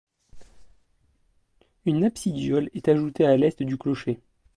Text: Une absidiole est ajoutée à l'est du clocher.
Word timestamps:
Une 1.85 2.05
absidiole 2.05 2.71
est 2.73 2.87
ajoutée 2.87 3.27
à 3.27 3.37
l'est 3.37 3.61
du 3.61 3.77
clocher. 3.77 4.19